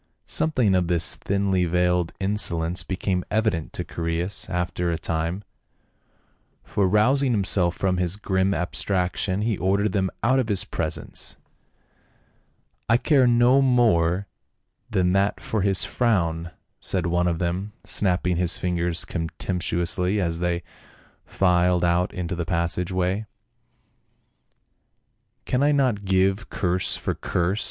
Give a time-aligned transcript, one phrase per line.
[0.25, 5.43] Something of this thinly veiled insolence became evident to Chaereas after a time,
[6.63, 11.35] for rousing himself from his grim abstraction he ordered them out of his presence."
[12.89, 14.25] I care no more
[14.89, 16.49] than that for his frown,"
[16.79, 20.63] said one of them, snapping his fingers contemptuously as they
[21.27, 23.27] filed out into the passage way."
[25.45, 27.59] Can I not give curse for curse?